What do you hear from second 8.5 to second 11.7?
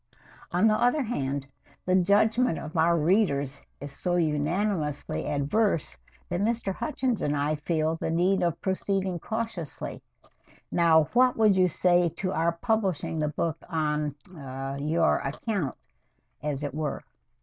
proceeding cautiously. Now, what would you